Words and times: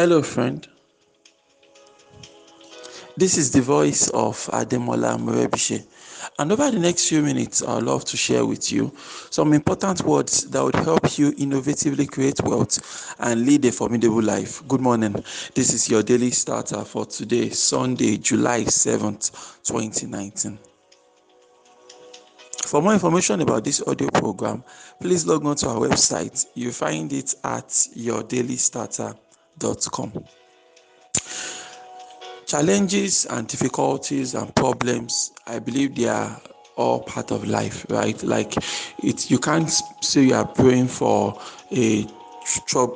Hello, 0.00 0.22
friend. 0.22 0.66
This 3.18 3.36
is 3.36 3.50
the 3.52 3.60
voice 3.60 4.08
of 4.08 4.34
Ademola 4.50 5.18
Murebishe. 5.18 5.84
And 6.38 6.50
over 6.50 6.70
the 6.70 6.78
next 6.78 7.10
few 7.10 7.20
minutes, 7.20 7.62
I'd 7.62 7.82
love 7.82 8.06
to 8.06 8.16
share 8.16 8.46
with 8.46 8.72
you 8.72 8.96
some 9.28 9.52
important 9.52 10.00
words 10.00 10.48
that 10.52 10.64
would 10.64 10.76
help 10.76 11.18
you 11.18 11.32
innovatively 11.32 12.10
create 12.10 12.40
wealth 12.42 13.14
and 13.18 13.44
lead 13.44 13.66
a 13.66 13.72
formidable 13.72 14.22
life. 14.22 14.66
Good 14.66 14.80
morning. 14.80 15.22
This 15.54 15.74
is 15.74 15.90
your 15.90 16.02
daily 16.02 16.30
starter 16.30 16.82
for 16.82 17.04
today, 17.04 17.50
Sunday, 17.50 18.16
July 18.16 18.62
7th, 18.62 19.62
2019. 19.64 20.58
For 22.64 22.80
more 22.80 22.94
information 22.94 23.42
about 23.42 23.64
this 23.64 23.82
audio 23.86 24.08
program, 24.08 24.64
please 24.98 25.26
log 25.26 25.44
on 25.44 25.56
to 25.56 25.68
our 25.68 25.76
website. 25.76 26.46
You 26.54 26.72
find 26.72 27.12
it 27.12 27.34
at 27.44 27.68
yourdailystarter.com. 27.68 29.29
Challenges 32.46 33.26
and 33.26 33.46
difficulties 33.46 34.34
and 34.34 34.54
problems, 34.56 35.32
I 35.46 35.58
believe 35.58 35.94
they 35.94 36.08
are 36.08 36.40
all 36.76 37.00
part 37.00 37.30
of 37.30 37.46
life, 37.46 37.86
right? 37.90 38.20
Like 38.22 38.56
it, 39.04 39.30
you 39.30 39.38
can't 39.38 39.70
say 40.00 40.24
you 40.24 40.34
are 40.34 40.46
praying 40.46 40.88
for 40.88 41.40
a 41.72 42.06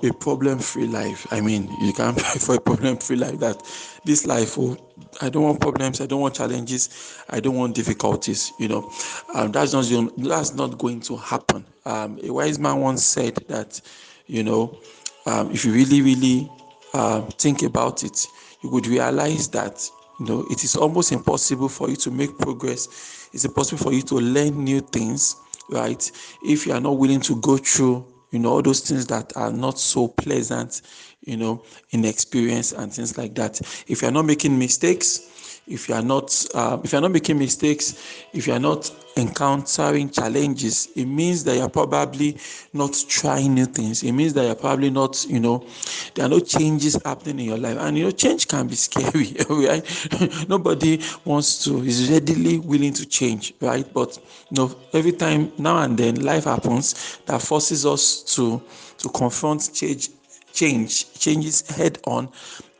a 0.02 0.12
problem-free 0.14 0.86
life. 0.86 1.26
I 1.30 1.40
mean, 1.40 1.70
you 1.80 1.92
can't 1.92 2.16
pray 2.18 2.40
for 2.40 2.54
a 2.56 2.60
problem-free 2.60 3.16
life. 3.16 3.38
That 3.38 3.62
this 4.04 4.26
life, 4.26 4.58
oh, 4.58 4.76
I 5.20 5.28
don't 5.28 5.44
want 5.44 5.60
problems. 5.60 6.00
I 6.00 6.06
don't 6.06 6.20
want 6.20 6.34
challenges. 6.34 7.22
I 7.30 7.40
don't 7.40 7.54
want 7.54 7.74
difficulties. 7.74 8.52
You 8.58 8.68
know, 8.68 8.92
um, 9.34 9.52
that's 9.52 9.72
not 9.72 9.84
that's 10.16 10.54
not 10.54 10.78
going 10.78 11.00
to 11.02 11.16
happen. 11.16 11.64
Um, 11.84 12.18
a 12.22 12.30
wise 12.32 12.58
man 12.58 12.80
once 12.80 13.04
said 13.04 13.36
that, 13.48 13.80
you 14.26 14.42
know, 14.42 14.78
um, 15.26 15.50
if 15.50 15.64
you 15.64 15.72
really, 15.72 16.02
really 16.02 16.50
uh, 16.92 17.22
think 17.38 17.62
about 17.62 18.04
it, 18.04 18.26
you 18.62 18.70
would 18.70 18.86
realize 18.86 19.48
that 19.50 19.88
you 20.20 20.26
know 20.26 20.46
it 20.50 20.64
is 20.64 20.76
almost 20.76 21.12
impossible 21.12 21.68
for 21.68 21.88
you 21.90 21.96
to 21.96 22.10
make 22.10 22.36
progress. 22.38 23.28
It's 23.32 23.44
impossible 23.44 23.82
for 23.82 23.92
you 23.92 24.02
to 24.02 24.16
learn 24.16 24.62
new 24.62 24.80
things, 24.80 25.36
right? 25.70 26.10
If 26.42 26.66
you 26.66 26.72
are 26.72 26.80
not 26.80 26.98
willing 26.98 27.20
to 27.22 27.36
go 27.40 27.56
through 27.56 28.06
you 28.34 28.40
know 28.40 28.50
all 28.50 28.62
those 28.62 28.80
things 28.80 29.06
that 29.06 29.34
are 29.36 29.52
not 29.52 29.78
so 29.78 30.08
pleasant 30.08 30.82
you 31.24 31.36
know 31.36 31.62
in 31.90 32.04
experience 32.04 32.72
and 32.72 32.92
things 32.92 33.16
like 33.16 33.34
that 33.36 33.60
if 33.86 34.02
you're 34.02 34.10
not 34.10 34.24
making 34.24 34.58
mistakes 34.58 35.30
if 35.66 35.88
you 35.88 35.94
are 35.94 36.02
not 36.02 36.46
uh, 36.54 36.78
if 36.84 36.92
you're 36.92 37.00
not 37.00 37.12
making 37.12 37.38
mistakes 37.38 38.24
if 38.32 38.46
you're 38.46 38.58
not 38.58 38.90
encountering 39.16 40.10
challenges 40.10 40.88
it 40.96 41.06
means 41.06 41.44
that 41.44 41.56
you're 41.56 41.68
probably 41.68 42.36
not 42.72 42.92
trying 43.08 43.54
new 43.54 43.66
things. 43.66 44.02
It 44.02 44.12
means 44.12 44.34
that 44.34 44.44
you're 44.44 44.54
probably 44.54 44.90
not 44.90 45.24
you 45.26 45.40
know 45.40 45.64
there 46.14 46.26
are 46.26 46.28
no 46.28 46.40
changes 46.40 46.98
happening 47.04 47.40
in 47.40 47.44
your 47.46 47.58
life. 47.58 47.78
And 47.78 47.96
you 47.96 48.04
know 48.04 48.10
change 48.10 48.48
can 48.48 48.66
be 48.66 48.74
scary 48.86 49.36
right? 49.48 50.48
Nobody 50.48 51.00
wants 51.24 51.64
to 51.64 51.78
is 51.84 52.10
readily 52.10 52.58
willing 52.58 52.92
to 52.94 53.06
change 53.06 53.54
right? 53.60 53.86
But 53.92 54.18
you 54.50 54.56
know 54.58 54.76
every 54.92 55.12
time 55.12 55.52
now 55.58 55.78
and 55.78 55.96
then 55.96 56.16
life 56.16 56.44
happens 56.44 57.18
that 57.26 57.40
forces 57.40 57.86
us 57.86 58.22
to 58.34 58.60
to 58.98 59.08
confront 59.10 59.70
change 59.72 60.10
change 60.52 61.12
changes 61.14 61.68
head 61.76 61.98
on 62.06 62.28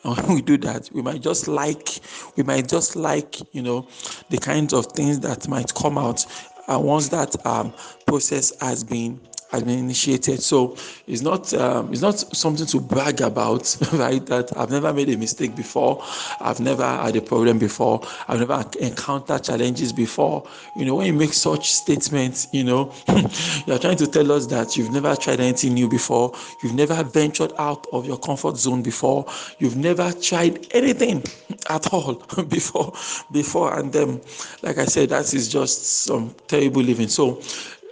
and 0.04 0.16
when 0.26 0.34
we 0.36 0.42
do 0.42 0.56
that 0.58 0.88
we 0.92 1.02
might 1.02 1.22
just 1.22 1.48
like 1.48 1.88
we 2.36 2.42
might 2.42 2.68
just 2.68 2.96
like 2.96 3.40
you 3.54 3.62
know 3.62 3.88
the 4.30 4.38
kinds 4.38 4.72
of 4.72 4.86
things 4.86 5.20
that 5.20 5.48
might 5.48 5.74
come 5.74 5.98
out 5.98 6.24
and 6.68 6.84
once 6.84 7.08
that 7.08 7.34
um, 7.46 7.72
process 8.06 8.52
has 8.60 8.84
been 8.84 9.20
has 9.54 9.62
been 9.62 9.78
initiated. 9.78 10.42
So 10.42 10.76
it's 11.06 11.22
not 11.22 11.52
um, 11.54 11.92
it's 11.92 12.02
not 12.02 12.18
something 12.36 12.66
to 12.66 12.80
brag 12.80 13.20
about, 13.20 13.76
right? 13.92 14.24
That 14.26 14.56
I've 14.56 14.70
never 14.70 14.92
made 14.92 15.08
a 15.08 15.16
mistake 15.16 15.56
before, 15.56 16.02
I've 16.40 16.60
never 16.60 16.84
had 16.84 17.16
a 17.16 17.22
problem 17.22 17.58
before, 17.58 18.02
I've 18.28 18.40
never 18.40 18.64
encountered 18.80 19.44
challenges 19.44 19.92
before. 19.92 20.46
You 20.76 20.84
know, 20.86 20.96
when 20.96 21.06
you 21.06 21.12
make 21.12 21.32
such 21.32 21.72
statements, 21.72 22.48
you 22.52 22.64
know, 22.64 22.92
you're 23.66 23.78
trying 23.78 23.96
to 23.98 24.06
tell 24.06 24.30
us 24.32 24.46
that 24.46 24.76
you've 24.76 24.92
never 24.92 25.14
tried 25.16 25.40
anything 25.40 25.74
new 25.74 25.88
before, 25.88 26.32
you've 26.62 26.74
never 26.74 27.02
ventured 27.04 27.52
out 27.58 27.86
of 27.92 28.06
your 28.06 28.18
comfort 28.18 28.56
zone 28.56 28.82
before, 28.82 29.26
you've 29.58 29.76
never 29.76 30.12
tried 30.12 30.66
anything 30.72 31.22
at 31.70 31.92
all 31.92 32.14
before 32.48 32.92
before 33.32 33.78
and 33.78 33.92
then 33.92 34.20
like 34.62 34.78
I 34.78 34.84
said, 34.84 35.10
that 35.10 35.32
is 35.34 35.48
just 35.48 36.04
some 36.04 36.34
terrible 36.48 36.82
living. 36.82 37.08
So 37.08 37.40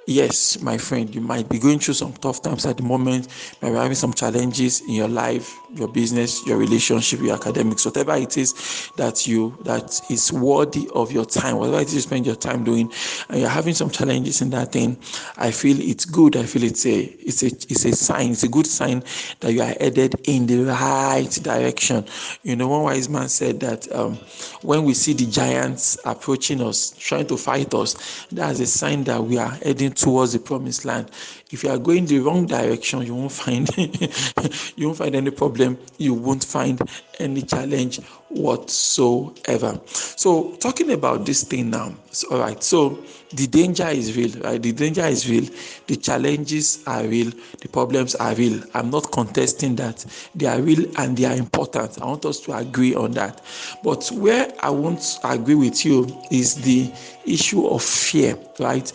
Yes, 0.07 0.61
my 0.61 0.79
friend, 0.79 1.15
you 1.15 1.21
might 1.21 1.49
be 1.49 1.61
going 1.61 1.79
through 1.79 1.95
some 1.95 2.13
tough 2.15 2.43
times 2.43 2.67
at 2.67 2.77
the 2.77 2.83
moment, 2.83 3.29
you 3.61 3.69
might 3.69 3.71
be 3.71 3.77
having 3.77 3.95
some 3.95 4.13
challenges 4.13 4.81
in 4.81 4.91
your 4.95 5.07
life, 5.07 5.57
your 5.75 5.87
business, 5.87 6.45
your 6.45 6.57
relationship, 6.59 7.21
your 7.21 7.37
academics, 7.37 7.85
whatever 7.85 8.17
it 8.17 8.37
is 8.37 8.91
that 8.97 9.29
you 9.29 9.57
that 9.63 10.01
is 10.11 10.33
worthy 10.33 10.89
of 10.95 11.13
your 11.13 11.25
time, 11.25 11.57
whatever 11.57 11.79
it 11.79 11.87
is 11.87 11.95
you 11.95 12.01
spend 12.01 12.27
your 12.27 12.35
time 12.35 12.65
doing, 12.65 12.93
and 13.29 13.39
you're 13.41 13.49
having 13.49 13.75
some 13.75 13.91
challenges 13.91 14.43
in 14.43 14.51
that 14.51 14.73
thing. 14.73 14.99
I 15.37 15.53
feel 15.53 15.81
it's 15.81 16.05
good. 16.05 16.37
I 16.37 16.47
feel 16.47 16.65
it's 16.65 16.85
a 16.85 17.03
it's 17.05 17.45
a 17.45 17.47
it's 17.47 17.85
a 17.85 17.93
sign, 17.93 18.33
it's 18.33 18.43
a 18.43 18.49
good 18.49 18.67
sign 18.67 19.05
that 19.39 19.53
you 19.53 19.63
are 19.63 19.75
headed 19.79 20.17
in 20.25 20.47
the 20.47 20.65
right 20.65 21.31
direction. 21.31 22.05
You 22.43 22.57
know, 22.57 22.67
one 22.67 22.83
wise 22.83 23.09
man 23.09 23.29
said 23.29 23.61
that 23.61 23.91
um, 23.95 24.19
when 24.63 24.83
we 24.83 24.95
see 24.95 25.13
the 25.13 25.27
giants 25.27 25.97
approaching 26.05 26.61
us, 26.61 26.91
trying 26.99 27.29
to 27.29 27.37
fight 27.37 27.73
us, 27.73 28.27
that's 28.33 28.59
a 28.59 28.67
sign 28.67 29.05
that 29.05 29.23
we 29.23 29.39
are 29.39 29.51
heading 29.51 29.93
towards 30.03 30.33
the 30.33 30.39
promised 30.41 30.85
land. 30.85 31.11
If 31.51 31.63
you 31.63 31.71
are 31.71 31.79
going 31.79 32.07
the 32.07 32.19
wrong 32.19 32.47
direction, 32.47 33.03
you 33.03 33.15
won't 33.15 33.33
find 33.33 33.69
you 34.77 34.87
won't 34.87 34.99
find 34.99 35.15
any 35.15 35.31
problem. 35.31 35.79
You 35.99 36.15
won't 36.15 36.45
find 36.45 36.81
any 37.21 37.43
challenge 37.43 38.01
whatsoever. 38.29 39.81
So 39.87 40.57
talking 40.57 40.91
about 40.93 41.25
this 41.25 41.45
thing 41.45 41.71
now, 41.71 41.95
all 42.31 42.39
right. 42.41 42.63
So 42.63 42.99
the 43.35 43.47
danger 43.47 43.87
is 43.89 44.17
real, 44.17 44.31
right? 44.43 44.61
The 44.61 44.73
danger 44.73 45.05
is 45.05 45.29
real. 45.29 45.49
The 45.87 45.97
challenges 45.97 46.83
are 46.87 47.05
real. 47.05 47.31
The 47.61 47.69
problems 47.69 48.15
are 48.17 48.35
real. 48.35 48.63
I'm 48.75 48.91
not 48.91 49.11
contesting 49.13 49.77
that 49.77 50.05
they 50.35 50.47
are 50.47 50.61
real 50.61 50.85
and 50.99 51.17
they 51.17 51.25
are 51.25 51.37
important. 51.37 52.01
I 52.03 52.07
want 52.07 52.25
us 52.27 52.41
to 52.41 52.57
agree 52.57 52.95
on 52.95 53.13
that. 53.13 53.43
But 53.83 54.09
where 54.13 54.53
I 54.61 54.71
won't 54.71 55.19
agree 55.25 55.55
with 55.55 55.85
you 55.85 56.07
is 56.31 56.57
the 56.57 56.91
issue 57.25 57.67
of 57.67 57.83
fear, 57.83 58.37
right? 58.59 58.91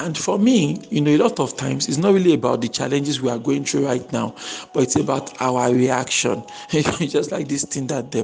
And 0.00 0.16
for 0.16 0.38
me, 0.38 0.80
you 0.90 1.00
know, 1.00 1.10
a 1.10 1.16
lot 1.18 1.40
of 1.40 1.56
times 1.56 1.88
it's 1.88 1.98
not 1.98 2.14
really 2.14 2.34
about 2.34 2.60
the 2.60 2.68
challenges 2.68 3.20
we 3.20 3.30
are 3.30 3.38
going 3.38 3.64
through 3.64 3.86
right 3.86 4.12
now, 4.12 4.32
but 4.72 4.84
it's 4.84 4.94
about 4.94 5.40
our 5.42 5.72
reaction. 5.74 6.44
Just 6.70 7.32
like 7.32 7.48
this 7.48 7.64
thing 7.64 7.88
that 7.88 8.12
they, 8.12 8.22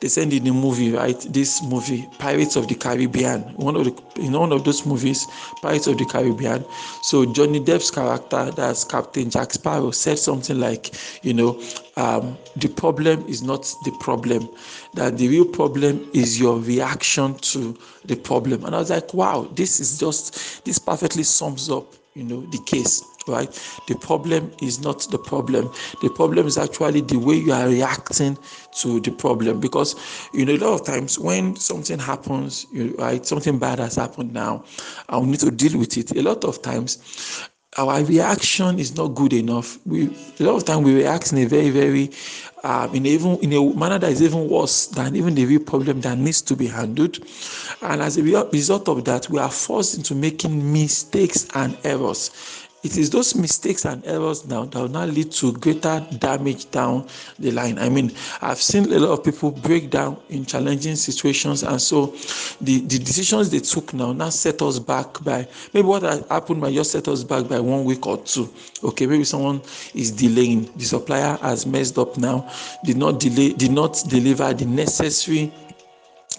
they 0.00 0.08
send 0.08 0.32
in 0.32 0.44
the 0.44 0.52
movie, 0.52 0.92
right? 0.92 1.20
This 1.28 1.62
movie, 1.62 2.08
Pirates 2.18 2.56
of 2.56 2.68
the 2.68 2.74
Caribbean, 2.74 3.42
one 3.56 3.76
of 3.76 3.84
the 3.84 4.02
in 4.20 4.32
one 4.32 4.52
of 4.52 4.64
those 4.64 4.86
movies, 4.86 5.26
Pirates 5.60 5.86
of 5.86 5.98
the 5.98 6.06
Caribbean. 6.06 6.64
So 7.02 7.26
Johnny 7.26 7.60
Depp's 7.60 7.90
character, 7.90 8.50
that's 8.50 8.84
Captain 8.84 9.28
Jack 9.28 9.52
Sparrow, 9.52 9.90
said 9.90 10.18
something 10.18 10.58
like, 10.58 10.94
you 11.22 11.34
know, 11.34 11.60
um, 11.96 12.36
the 12.56 12.68
problem 12.68 13.24
is 13.26 13.42
not 13.42 13.62
the 13.84 13.92
problem, 14.00 14.48
that 14.94 15.18
the 15.18 15.28
real 15.28 15.44
problem 15.44 16.08
is 16.12 16.40
your 16.40 16.58
reaction 16.58 17.34
to 17.36 17.76
the 18.04 18.16
problem. 18.16 18.64
And 18.64 18.74
I 18.74 18.78
was 18.78 18.90
like, 18.90 19.12
wow, 19.14 19.48
this 19.54 19.80
is 19.80 19.98
just 19.98 20.64
this 20.64 20.78
perfectly 20.78 21.22
sums 21.22 21.70
up, 21.70 21.94
you 22.14 22.24
know, 22.24 22.40
the 22.50 22.62
case 22.66 23.02
right? 23.28 23.50
The 23.86 23.94
problem 23.96 24.52
is 24.60 24.80
not 24.80 25.06
the 25.10 25.18
problem. 25.18 25.70
The 26.02 26.10
problem 26.10 26.46
is 26.46 26.58
actually 26.58 27.00
the 27.02 27.18
way 27.18 27.34
you 27.36 27.52
are 27.52 27.68
reacting 27.68 28.36
to 28.80 29.00
the 29.00 29.10
problem. 29.10 29.60
Because 29.60 29.94
you 30.32 30.44
know, 30.44 30.54
a 30.54 30.58
lot 30.58 30.80
of 30.80 30.86
times 30.86 31.18
when 31.18 31.56
something 31.56 31.98
happens, 31.98 32.66
you, 32.72 32.94
right, 32.98 33.24
something 33.24 33.58
bad 33.58 33.78
has 33.78 33.96
happened 33.96 34.32
now, 34.32 34.64
and 35.08 35.22
we 35.22 35.30
need 35.32 35.40
to 35.40 35.50
deal 35.50 35.78
with 35.78 35.96
it. 35.96 36.16
A 36.16 36.22
lot 36.22 36.44
of 36.44 36.62
times 36.62 37.48
our 37.76 38.02
reaction 38.02 38.78
is 38.78 38.96
not 38.96 39.08
good 39.08 39.32
enough. 39.32 39.78
We 39.86 40.06
a 40.40 40.42
lot 40.42 40.56
of 40.56 40.64
time 40.64 40.82
we 40.82 40.94
react 40.94 41.32
in 41.32 41.38
a 41.38 41.44
very, 41.44 41.70
very 41.70 42.10
um, 42.64 42.94
in 42.94 43.06
even 43.06 43.36
in 43.38 43.52
a 43.52 43.74
manner 43.74 43.98
that 43.98 44.10
is 44.10 44.22
even 44.22 44.48
worse 44.48 44.86
than 44.88 45.14
even 45.14 45.34
the 45.34 45.46
real 45.46 45.60
problem 45.60 46.00
that 46.00 46.18
needs 46.18 46.42
to 46.42 46.56
be 46.56 46.66
handled. 46.66 47.18
And 47.82 48.02
as 48.02 48.18
a 48.18 48.22
result 48.22 48.88
of 48.88 49.04
that, 49.04 49.30
we 49.30 49.38
are 49.38 49.50
forced 49.50 49.96
into 49.96 50.14
making 50.14 50.72
mistakes 50.72 51.46
and 51.54 51.76
errors 51.84 52.30
it 52.82 52.96
is 52.96 53.10
those 53.10 53.34
mistakes 53.34 53.84
and 53.84 54.04
errors 54.06 54.46
now 54.46 54.64
that 54.64 54.78
will 54.78 54.88
now 54.88 55.04
lead 55.04 55.30
to 55.32 55.52
greater 55.52 56.06
damage 56.18 56.70
down 56.70 57.06
the 57.38 57.50
line. 57.50 57.78
I 57.78 57.88
mean, 57.88 58.12
I've 58.40 58.60
seen 58.62 58.90
a 58.92 58.98
lot 58.98 59.18
of 59.18 59.24
people 59.24 59.50
break 59.50 59.90
down 59.90 60.16
in 60.30 60.46
challenging 60.46 60.96
situations, 60.96 61.62
and 61.62 61.80
so 61.80 62.06
the, 62.60 62.80
the 62.80 62.98
decisions 62.98 63.50
they 63.50 63.60
took 63.60 63.92
now 63.92 64.12
now 64.12 64.30
set 64.30 64.62
us 64.62 64.78
back 64.78 65.22
by 65.22 65.46
maybe 65.74 65.86
what 65.86 66.02
happened 66.02 66.60
might 66.60 66.74
just 66.74 66.92
set 66.92 67.06
us 67.08 67.22
back 67.22 67.48
by 67.48 67.60
one 67.60 67.84
week 67.84 68.06
or 68.06 68.16
two. 68.18 68.48
Okay, 68.82 69.06
maybe 69.06 69.24
someone 69.24 69.60
is 69.94 70.10
delaying, 70.10 70.70
the 70.76 70.84
supplier 70.84 71.36
has 71.42 71.66
messed 71.66 71.98
up 71.98 72.16
now, 72.16 72.50
did 72.84 72.96
not 72.96 73.20
delay, 73.20 73.52
did 73.52 73.72
not 73.72 74.02
deliver 74.08 74.54
the 74.54 74.64
necessary 74.64 75.52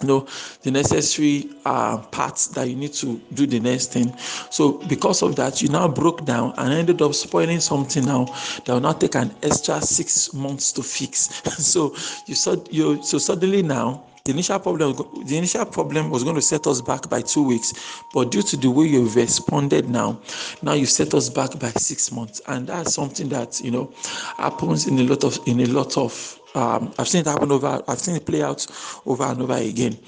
know 0.08 0.26
the 0.62 0.70
necessary 0.70 1.50
uh, 1.64 1.98
parts 1.98 2.48
that 2.48 2.68
you 2.68 2.76
need 2.76 2.92
to 2.94 3.20
do 3.34 3.46
the 3.46 3.60
next 3.60 3.92
thing. 3.92 4.16
So 4.50 4.78
because 4.88 5.22
of 5.22 5.36
that 5.36 5.62
you 5.62 5.68
now 5.68 5.88
broke 5.88 6.24
down 6.24 6.54
and 6.58 6.72
ended 6.72 7.02
up 7.02 7.14
spoiling 7.14 7.60
something 7.60 8.04
now 8.04 8.24
that 8.64 8.68
will 8.68 8.80
now 8.80 8.92
take 8.92 9.14
an 9.14 9.34
extra 9.42 9.80
six 9.80 10.32
months 10.32 10.72
to 10.72 10.82
fix. 10.82 11.42
So 11.72 11.94
you 12.26 12.34
saw 12.34 12.56
you 12.70 13.02
so 13.02 13.18
suddenly 13.18 13.62
now 13.62 14.04
the 14.24 14.30
initial 14.30 14.58
problem 14.60 14.96
the 15.26 15.36
initial 15.36 15.64
problem 15.64 16.10
was 16.10 16.22
going 16.22 16.36
to 16.36 16.42
set 16.42 16.66
us 16.66 16.80
back 16.80 17.08
by 17.08 17.22
two 17.22 17.42
weeks. 17.42 17.72
But 18.14 18.30
due 18.30 18.42
to 18.42 18.56
the 18.56 18.70
way 18.70 18.86
you've 18.86 19.16
responded 19.16 19.88
now 19.88 20.20
now 20.62 20.74
you 20.74 20.86
set 20.86 21.14
us 21.14 21.28
back 21.28 21.58
by 21.58 21.70
six 21.70 22.12
months. 22.12 22.40
And 22.46 22.66
that's 22.68 22.94
something 22.94 23.28
that 23.30 23.60
you 23.60 23.70
know 23.70 23.92
happens 24.36 24.86
in 24.86 24.98
a 24.98 25.04
lot 25.04 25.24
of 25.24 25.38
in 25.46 25.60
a 25.60 25.66
lot 25.66 25.96
of 25.96 26.38
um, 26.54 26.92
I've 26.98 27.08
seen 27.08 27.22
it 27.22 27.26
happen 27.26 27.50
over, 27.50 27.82
I've 27.88 27.98
seen 27.98 28.16
it 28.16 28.26
play 28.26 28.42
out 28.42 28.66
over 29.06 29.24
and 29.24 29.42
over 29.42 29.54
again. 29.54 29.98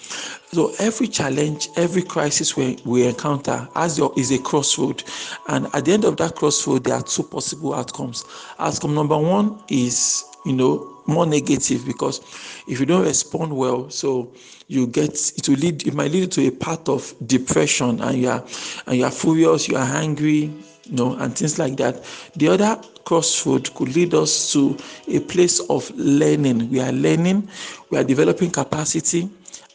So 0.52 0.72
every 0.78 1.08
challenge, 1.08 1.68
every 1.76 2.02
crisis 2.02 2.56
we, 2.56 2.78
we 2.84 3.06
encounter 3.06 3.68
as 3.74 3.98
your, 3.98 4.12
is 4.16 4.30
a 4.30 4.38
crossroad. 4.38 5.02
And 5.48 5.66
at 5.74 5.86
the 5.86 5.92
end 5.92 6.04
of 6.04 6.16
that 6.18 6.36
crossroad, 6.36 6.84
there 6.84 6.94
are 6.94 7.02
two 7.02 7.22
possible 7.22 7.74
outcomes. 7.74 8.24
Outcome 8.58 8.94
number 8.94 9.16
one 9.16 9.58
is, 9.68 10.24
you 10.44 10.52
know, 10.52 10.90
more 11.06 11.26
negative 11.26 11.84
because 11.86 12.20
if 12.66 12.80
you 12.80 12.86
don't 12.86 13.04
respond 13.04 13.54
well, 13.54 13.90
so 13.90 14.32
you 14.68 14.86
get 14.86 15.10
it 15.36 15.48
will 15.48 15.56
lead 15.56 15.86
it 15.86 15.92
might 15.92 16.10
lead 16.10 16.32
to 16.32 16.46
a 16.46 16.50
path 16.50 16.88
of 16.88 17.14
depression 17.26 18.00
and 18.00 18.16
you 18.18 18.28
are 18.28 18.42
and 18.86 18.96
you 18.96 19.04
are 19.04 19.10
furious, 19.10 19.68
you 19.68 19.76
are 19.76 19.96
angry, 19.96 20.50
you 20.84 20.92
know, 20.92 21.14
and 21.16 21.36
things 21.36 21.58
like 21.58 21.76
that. 21.76 22.02
The 22.36 22.48
other 22.48 22.80
crossroad 23.04 23.72
could 23.74 23.94
lead 23.94 24.14
us 24.14 24.52
to 24.52 24.76
a 25.08 25.20
place 25.20 25.60
of 25.68 25.90
learning. 25.96 26.70
We 26.70 26.80
are 26.80 26.92
learning, 26.92 27.48
we 27.90 27.98
are 27.98 28.04
developing 28.04 28.50
capacity, 28.50 29.28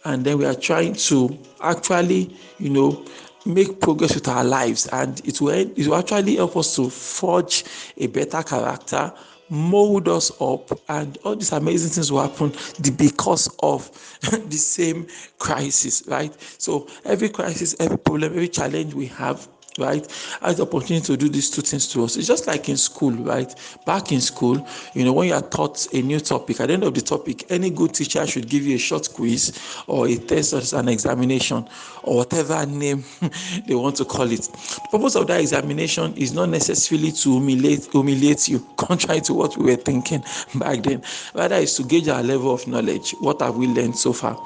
and 0.06 0.26
then 0.26 0.38
we 0.38 0.46
are 0.46 0.56
trying 0.56 0.94
to 0.96 1.38
actually, 1.62 2.36
you 2.58 2.70
know, 2.70 3.06
make 3.46 3.80
progress 3.80 4.16
with 4.16 4.28
our 4.28 4.44
lives. 4.44 4.88
And 4.88 5.20
it 5.28 5.42
will, 5.42 5.50
it 5.50 5.88
will 5.88 5.96
actually 5.96 6.36
help 6.36 6.58
us 6.58 6.76
to 6.76 6.90
forge 6.90 7.64
a 7.98 8.08
better 8.08 8.44
character, 8.44 9.14
mold 9.50 10.08
us 10.08 10.32
up, 10.42 10.72
and 10.90 11.18
all 11.24 11.36
these 11.36 11.52
amazing 11.52 11.92
things 11.92 12.12
will 12.12 12.22
happen 12.22 12.54
because 12.98 13.50
of 13.62 13.90
the 14.50 14.58
same 14.58 15.08
crisis, 15.38 16.04
right? 16.08 16.34
So 16.60 16.88
every 17.06 17.30
crisis, 17.30 17.76
every 17.80 17.98
problem, 17.98 18.34
every 18.34 18.50
challenge 18.50 18.94
we 18.94 19.08
have 19.08 19.48
right? 19.78 20.06
Has 20.42 20.58
the 20.58 20.64
opportunity 20.64 21.06
to 21.06 21.18
do 21.18 21.30
these 21.30 21.50
two 21.50 21.62
things 21.62 21.88
to 21.90 22.04
us. 22.04 22.18
It's 22.18 22.28
just 22.28 22.48
like 22.48 22.70
in 22.70 22.78
school 22.78 23.12
right? 23.12 23.54
Back 23.86 24.12
in 24.12 24.22
school 24.22 24.66
you 24.94 25.06
know 25.06 25.14
when 25.14 25.28
you 25.28 25.34
are 25.34 25.42
taught 25.42 25.88
a 25.94 26.02
new 26.02 26.20
topic 26.20 26.60
at 26.60 26.68
the 26.68 26.74
end 26.74 26.84
of 26.84 26.94
the 26.94 27.02
topic 27.02 27.46
any 27.52 27.70
good 27.70 27.94
teacher 27.94 28.26
should 28.26 28.50
give 28.50 28.64
you 28.64 28.76
a 28.76 28.80
short 28.80 29.10
quiz 29.14 29.58
or 29.88 30.08
a 30.08 30.16
test 30.18 30.54
or 30.54 30.80
an 30.80 30.88
examination 30.88 31.68
or 32.04 32.18
whatever 32.18 32.66
name 32.66 33.04
they 33.68 33.76
want 33.76 33.96
to 33.98 34.06
call 34.06 34.32
it. 34.32 34.42
The 34.42 34.88
purpose 34.92 35.16
of 35.16 35.28
that 35.28 35.42
examination 35.42 36.14
is 36.16 36.34
not 36.34 36.50
necessarily 36.50 37.12
to 37.12 37.32
humiliate 37.32 37.86
humiliate 37.92 38.48
you 38.48 38.66
contrary 38.78 39.22
to 39.22 39.34
what 39.34 39.58
we 39.58 39.66
were 39.66 39.76
thinking 39.76 40.24
back 40.56 40.84
then. 40.84 41.04
Rather 41.34 41.56
is 41.56 41.76
to 41.76 41.84
gauge 41.84 42.08
our 42.08 42.24
level 42.24 42.54
of 42.54 42.68
knowledge. 42.68 43.12
What 43.20 43.42
have 43.42 43.58
we 43.58 43.68
learned 43.68 43.98
so 43.98 44.14
far? 44.14 44.40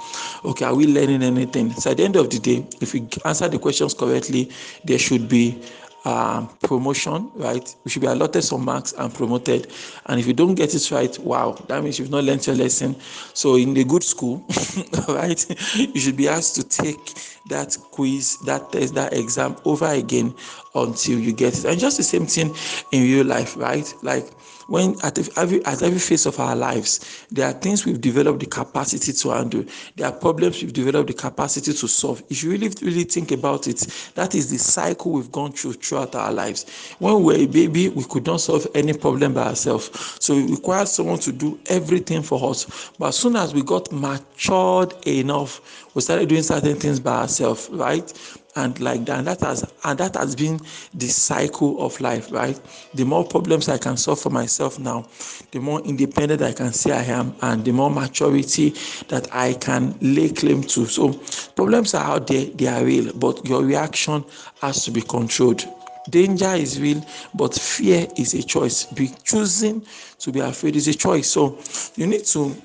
Okay 0.45 0.65
are 0.65 0.75
we 0.75 0.87
learning 0.87 1.23
anything? 1.23 1.71
So 1.73 1.91
at 1.91 1.97
the 1.97 2.03
end 2.03 2.15
of 2.15 2.29
the 2.29 2.39
day 2.39 2.65
if 2.81 2.93
we 2.93 3.07
answer 3.25 3.47
the 3.47 3.59
questions 3.59 3.93
correctly 3.93 4.51
there 4.83 4.99
should 4.99 5.12
should 5.13 5.29
be 5.29 5.61
um, 6.05 6.49
promotion, 6.61 7.31
right? 7.35 7.75
We 7.85 7.91
should 7.91 8.01
be 8.01 8.07
allotted 8.07 8.41
some 8.41 8.65
marks 8.65 8.93
and 8.93 9.13
promoted. 9.13 9.71
And 10.07 10.19
if 10.19 10.27
you 10.27 10.33
don't 10.33 10.55
get 10.55 10.73
it 10.73 10.91
right, 10.91 11.17
wow, 11.19 11.53
that 11.67 11.83
means 11.83 11.99
you've 11.99 12.09
not 12.09 12.23
learned 12.23 12.45
your 12.45 12.55
lesson. 12.55 12.95
So 13.33 13.55
in 13.55 13.77
a 13.77 13.83
good 13.83 14.03
school, 14.03 14.43
right, 15.07 15.45
you 15.77 15.99
should 15.99 16.17
be 16.17 16.27
asked 16.27 16.55
to 16.55 16.63
take 16.63 17.13
that 17.47 17.77
quiz, 17.91 18.37
that 18.45 18.71
test, 18.71 18.95
that 18.95 19.13
exam 19.13 19.55
over 19.65 19.85
again 19.85 20.33
until 20.75 21.19
you 21.19 21.31
get 21.31 21.57
it. 21.57 21.65
And 21.65 21.79
just 21.79 21.97
the 21.97 22.03
same 22.03 22.25
thing 22.25 22.53
in 22.91 23.03
real 23.03 23.25
life, 23.25 23.55
right? 23.55 23.93
Like 24.01 24.31
when 24.73 24.95
at 25.03 25.19
every 25.37 25.63
at 25.65 25.83
every 25.83 25.99
phase 25.99 26.25
of 26.25 26.39
our 26.39 26.55
lives, 26.55 27.27
there 27.29 27.47
are 27.47 27.53
things 27.53 27.85
we've 27.85 28.01
developed 28.01 28.39
the 28.39 28.47
capacity 28.47 29.13
to 29.13 29.29
handle. 29.29 29.63
There 29.97 30.07
are 30.07 30.11
problems 30.11 30.63
we've 30.63 30.73
developed 30.73 31.09
the 31.09 31.13
capacity 31.13 31.73
to 31.73 31.87
solve. 31.87 32.23
If 32.31 32.43
you 32.43 32.49
really 32.49 32.69
really 32.81 33.03
think 33.03 33.31
about 33.31 33.67
it, 33.67 33.85
that 34.15 34.33
is 34.33 34.49
the 34.49 34.57
cycle 34.57 35.11
we've 35.11 35.31
gone 35.31 35.51
through 35.51 35.73
throughout 35.73 36.15
our 36.15 36.31
lives. 36.31 36.65
When 36.97 37.17
we 37.17 37.23
were 37.23 37.39
a 37.43 37.45
baby, 37.45 37.89
we 37.89 38.03
could 38.05 38.25
not 38.25 38.41
solve 38.41 38.65
any 38.73 38.93
problem 38.93 39.35
by 39.35 39.49
ourselves. 39.49 39.91
So 40.19 40.33
it 40.33 40.49
required 40.49 40.87
someone 40.87 41.19
to 41.19 41.31
do 41.31 41.59
everything 41.67 42.23
for 42.23 42.49
us. 42.49 42.91
But 42.97 43.09
as 43.09 43.17
soon 43.17 43.35
as 43.35 43.53
we 43.53 43.61
got 43.61 43.91
matured 43.91 44.95
enough, 45.05 45.82
we 45.93 46.01
started 46.01 46.29
doing 46.29 46.43
certain 46.43 46.75
things 46.75 46.99
by 46.99 47.21
ourselves, 47.21 47.69
right? 47.71 48.11
and 48.55 48.79
like 48.79 49.05
that 49.05 49.19
and 49.19 49.27
that 49.27 49.39
has 49.41 49.71
and 49.83 49.99
that 49.99 50.15
has 50.15 50.35
been 50.35 50.59
the 50.93 51.07
cycle 51.07 51.83
of 51.83 51.99
life 52.01 52.31
right? 52.31 52.59
The 52.93 53.03
more 53.03 53.25
problems 53.25 53.69
i 53.69 53.77
can 53.77 53.97
solve 53.97 54.19
for 54.19 54.29
myself 54.29 54.79
now 54.79 55.05
the 55.51 55.59
more 55.59 55.81
independent 55.81 56.41
i 56.41 56.51
can 56.51 56.71
say 56.73 56.91
i 56.91 57.03
am 57.03 57.35
and 57.41 57.65
the 57.65 57.71
more 57.71 57.89
maturity 57.89 58.69
that 59.07 59.27
i 59.33 59.53
can 59.53 59.95
lay 60.01 60.29
claim 60.29 60.61
to. 60.63 60.85
So 60.85 61.13
problems 61.55 61.93
are 61.93 62.03
out 62.03 62.27
there 62.27 62.45
they 62.45 62.67
are 62.67 62.83
real 62.83 63.11
but 63.15 63.45
your 63.47 63.63
reaction 63.63 64.23
has 64.61 64.85
to 64.85 64.91
be 64.91 65.01
controlled. 65.01 65.65
Danger 66.09 66.53
is 66.53 66.79
real 66.81 67.03
but 67.33 67.53
fear 67.53 68.07
is 68.17 68.33
a 68.33 68.43
choice. 68.43 68.85
Be 68.85 69.09
choosing 69.23 69.85
to 70.19 70.31
be 70.31 70.41
afraid 70.41 70.75
is 70.75 70.87
a 70.87 70.93
choice. 70.93 71.29
So 71.29 71.57
you 71.95 72.07
need 72.07 72.25
to 72.25 72.55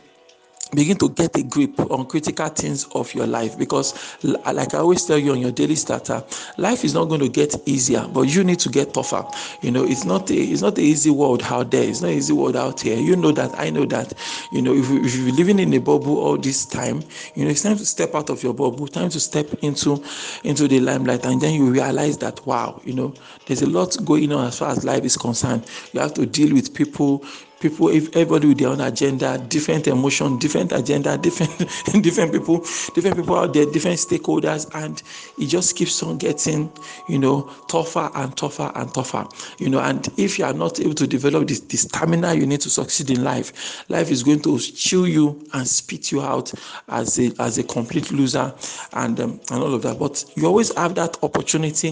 begin 0.74 0.96
to 0.98 1.08
get 1.10 1.36
a 1.36 1.42
grip 1.42 1.78
on 1.90 2.06
critical 2.06 2.48
things 2.48 2.86
of 2.94 3.12
your 3.14 3.26
life 3.26 3.58
because 3.58 4.16
like 4.22 4.74
i 4.74 4.78
always 4.78 5.04
tell 5.04 5.18
you 5.18 5.32
on 5.32 5.40
your 5.40 5.52
daily 5.52 5.74
starter 5.74 6.22
life 6.58 6.84
is 6.84 6.94
not 6.94 7.06
going 7.06 7.20
to 7.20 7.28
get 7.28 7.54
easier 7.66 8.06
but 8.12 8.22
you 8.22 8.44
need 8.44 8.58
to 8.58 8.68
get 8.68 8.92
tougher. 8.94 9.24
You 9.62 9.70
know 9.70 9.84
it's 9.84 10.04
not 10.04 10.30
a 10.30 10.34
it's 10.34 10.62
not 10.62 10.78
an 10.78 10.84
easy 10.84 11.10
world 11.10 11.42
out 11.42 11.70
there. 11.70 11.88
It's 11.88 12.00
not 12.00 12.10
easy 12.10 12.32
world 12.32 12.56
out 12.56 12.80
here. 12.80 12.96
You 12.96 13.16
know 13.16 13.32
that. 13.32 13.58
I 13.58 13.70
know 13.70 13.84
that. 13.86 14.12
You 14.52 14.62
know 14.62 14.74
if, 14.74 14.90
if 14.90 15.16
you're 15.16 15.34
living 15.34 15.58
in 15.58 15.72
a 15.74 15.78
bubble 15.78 16.18
all 16.18 16.36
this 16.36 16.66
time 16.66 17.02
you 17.34 17.44
know 17.44 17.50
it's 17.50 17.62
time 17.62 17.76
to 17.76 17.86
step 17.86 18.14
out 18.14 18.30
of 18.30 18.42
your 18.42 18.54
bubble. 18.54 18.86
Time 18.88 19.10
to 19.10 19.20
step 19.20 19.46
into 19.62 20.02
into 20.44 20.68
the 20.68 20.80
limelight. 20.80 21.24
And 21.24 21.40
then 21.40 21.54
you 21.54 21.70
realize 21.70 22.18
that 22.18 22.44
wow 22.46 22.80
you 22.84 22.94
know 22.94 23.14
there's 23.46 23.62
a 23.62 23.68
lot 23.68 23.96
going 24.04 24.32
on 24.32 24.46
as 24.46 24.58
far 24.58 24.70
as 24.70 24.84
life 24.84 25.04
is 25.04 25.16
concerned. 25.16 25.66
You 25.92 26.00
have 26.00 26.14
to 26.14 26.26
deal 26.26 26.54
with 26.54 26.74
people 26.74 27.24
people 27.60 27.88
if 27.88 28.14
everybody 28.16 28.48
with 28.48 28.58
their 28.58 28.68
own 28.68 28.80
agenda 28.80 29.38
different 29.48 29.86
emotion 29.86 30.38
different 30.38 30.72
agenda 30.72 31.16
different 31.22 31.58
different 32.02 32.32
people 32.32 32.58
different 32.94 33.16
people 33.16 33.36
out 33.36 33.52
there 33.52 33.66
different 33.66 33.98
stakeholders 33.98 34.68
and 34.74 35.02
it 35.38 35.46
just 35.46 35.76
keeps 35.76 36.02
on 36.02 36.18
getting 36.18 36.70
you 37.08 37.18
know 37.18 37.42
tougher 37.68 38.10
and 38.14 38.36
tougher 38.36 38.70
and 38.74 38.92
tougher. 38.94 39.26
You 39.58 39.70
know 39.70 39.80
and 39.80 40.08
if 40.16 40.38
you 40.38 40.44
are 40.44 40.52
not 40.52 40.80
able 40.80 40.94
to 40.94 41.06
develop 41.06 41.48
this, 41.48 41.60
this 41.60 41.82
stamina 41.82 42.34
you 42.34 42.46
need 42.46 42.60
to 42.62 42.70
succeed 42.70 43.10
in 43.10 43.24
life 43.24 43.88
life 43.88 44.10
is 44.10 44.22
going 44.22 44.40
to 44.42 44.58
chew 44.58 45.06
you 45.06 45.44
and 45.52 45.66
spit 45.66 46.12
you 46.12 46.20
out 46.22 46.52
as 46.88 47.18
a 47.18 47.32
as 47.38 47.58
a 47.58 47.64
complete 47.64 48.10
loser 48.12 48.54
and 48.94 49.20
um, 49.20 49.40
and 49.50 49.62
all 49.62 49.74
of 49.74 49.82
that. 49.82 49.98
But 49.98 50.24
you 50.36 50.46
always 50.46 50.74
have 50.76 50.94
that 50.96 51.16
opportunity. 51.22 51.88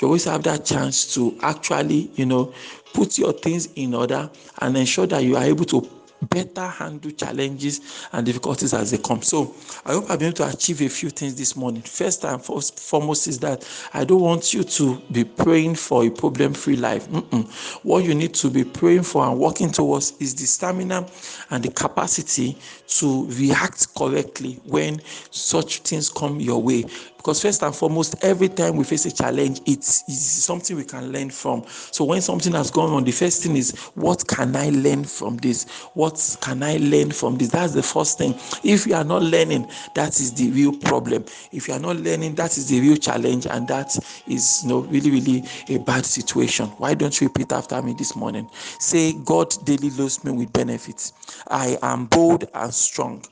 You 0.00 0.08
always 0.08 0.24
have 0.24 0.42
that 0.44 0.64
chance 0.64 1.14
to 1.14 1.36
actually 1.42 2.10
you 2.14 2.26
know 2.26 2.52
put 2.94 3.18
your 3.18 3.32
things 3.32 3.68
in 3.76 3.94
order 3.94 4.30
and 4.60 4.76
ensure 4.76 5.06
that 5.06 5.22
you 5.22 5.36
are 5.36 5.44
able 5.44 5.66
to 5.66 5.86
better 6.22 6.66
handle 6.66 7.10
challenges 7.10 7.80
and 8.12 8.24
difficulties 8.24 8.72
as 8.74 8.90
they 8.90 8.98
come. 8.98 9.22
So 9.22 9.54
I 9.84 9.92
hope 9.92 10.10
I've 10.10 10.18
been 10.18 10.28
able 10.28 10.36
to 10.38 10.48
achieve 10.48 10.80
a 10.80 10.88
few 10.88 11.10
things 11.10 11.34
this 11.34 11.56
morning. 11.56 11.82
First 11.82 12.24
and 12.24 12.42
foremost 12.42 13.28
is 13.28 13.38
that 13.40 13.68
I 13.92 14.04
don't 14.04 14.22
want 14.22 14.54
you 14.54 14.64
to 14.64 15.02
be 15.12 15.24
praying 15.24 15.76
for 15.76 16.04
a 16.04 16.10
problem-free 16.10 16.76
life. 16.76 17.08
Mm-mm. 17.08 17.50
What 17.84 18.04
you 18.04 18.14
need 18.14 18.34
to 18.34 18.50
be 18.50 18.64
praying 18.64 19.02
for 19.02 19.26
and 19.26 19.38
working 19.38 19.70
towards 19.70 20.14
is 20.20 20.34
the 20.34 20.46
stamina 20.46 21.06
and 21.50 21.62
the 21.62 21.70
capacity 21.70 22.58
to 22.86 23.26
react 23.26 23.94
correctly 23.94 24.60
when 24.64 25.00
such 25.30 25.80
things 25.80 26.10
come 26.10 26.40
your 26.40 26.62
way. 26.62 26.84
Because 27.16 27.40
first 27.40 27.62
and 27.62 27.74
foremost, 27.74 28.22
every 28.22 28.50
time 28.50 28.76
we 28.76 28.84
face 28.84 29.06
a 29.06 29.10
challenge, 29.10 29.62
it's, 29.64 30.04
it's 30.06 30.20
something 30.20 30.76
we 30.76 30.84
can 30.84 31.10
learn 31.10 31.30
from. 31.30 31.64
So 31.90 32.04
when 32.04 32.20
something 32.20 32.52
has 32.52 32.70
gone 32.70 32.90
on, 32.90 33.04
the 33.04 33.12
first 33.12 33.42
thing 33.42 33.56
is, 33.56 33.72
what 33.94 34.28
can 34.28 34.54
I 34.54 34.68
learn 34.68 35.04
from 35.04 35.38
this? 35.38 35.64
What 35.94 36.03
can 36.40 36.62
I 36.62 36.76
learn 36.76 37.10
from 37.10 37.36
this? 37.36 37.50
That's 37.50 37.72
the 37.72 37.82
first 37.82 38.18
thing. 38.18 38.34
If 38.62 38.86
you 38.86 38.94
are 38.94 39.04
not 39.04 39.22
learning, 39.22 39.68
that 39.94 40.20
is 40.20 40.32
the 40.32 40.50
real 40.50 40.72
problem. 40.76 41.24
If 41.52 41.68
you 41.68 41.74
are 41.74 41.80
not 41.80 41.96
learning, 41.96 42.34
that 42.36 42.56
is 42.56 42.68
the 42.68 42.80
real 42.80 42.96
challenge, 42.96 43.46
and 43.46 43.66
that 43.68 43.96
is 44.26 44.62
you 44.62 44.68
know, 44.68 44.80
really, 44.80 45.10
really 45.10 45.44
a 45.68 45.78
bad 45.78 46.04
situation. 46.04 46.66
Why 46.78 46.94
don't 46.94 47.20
you 47.20 47.28
repeat 47.28 47.52
after 47.52 47.80
me 47.82 47.94
this 47.94 48.16
morning? 48.16 48.48
Say, 48.78 49.12
God 49.24 49.54
daily 49.64 49.90
loads 49.90 50.24
me 50.24 50.32
with 50.32 50.52
benefits. 50.52 51.12
I 51.48 51.78
am 51.82 52.06
bold 52.06 52.48
and 52.54 52.72
strong. 52.72 53.24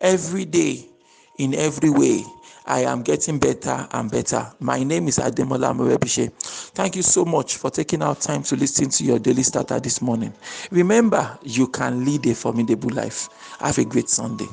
Every 0.00 0.44
day, 0.44 0.86
in 1.38 1.54
every 1.54 1.90
way, 1.90 2.24
I 2.68 2.80
am 2.80 3.02
getting 3.02 3.38
better 3.38 3.88
and 3.92 4.10
better. 4.10 4.46
My 4.60 4.84
name 4.84 5.08
is 5.08 5.18
Ademola 5.18 5.74
Morebishe. 5.74 6.30
Thank 6.74 6.96
you 6.96 7.02
so 7.02 7.24
much 7.24 7.56
for 7.56 7.70
taking 7.70 8.02
out 8.02 8.20
time 8.20 8.42
to 8.42 8.56
listen 8.56 8.90
to 8.90 9.04
your 9.04 9.18
daily 9.18 9.42
starter 9.42 9.80
this 9.80 10.02
morning. 10.02 10.34
Remember, 10.70 11.38
you 11.42 11.68
can 11.68 12.04
lead 12.04 12.26
a 12.26 12.34
formidable 12.34 12.90
life. 12.90 13.30
Have 13.58 13.78
a 13.78 13.86
great 13.86 14.10
Sunday. 14.10 14.48